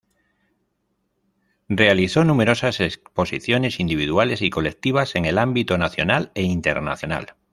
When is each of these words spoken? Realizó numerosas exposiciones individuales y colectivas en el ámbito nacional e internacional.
Realizó 1.69 2.23
numerosas 2.25 2.79
exposiciones 2.79 3.79
individuales 3.79 4.41
y 4.41 4.49
colectivas 4.49 5.15
en 5.15 5.25
el 5.25 5.37
ámbito 5.37 5.77
nacional 5.77 6.31
e 6.33 6.41
internacional. 6.41 7.35